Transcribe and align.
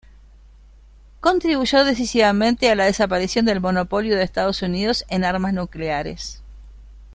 Contribuyó 1.19 1.85
decisivamente 1.85 2.71
a 2.71 2.75
la 2.75 2.85
desaparición 2.85 3.45
del 3.45 3.61
monopolio 3.61 4.15
de 4.17 4.23
Estados 4.23 4.63
Unidos 4.63 5.05
en 5.09 5.23
armas 5.23 5.53
nucleares. 5.53 6.41